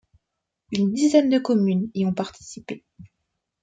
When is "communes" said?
1.37-1.91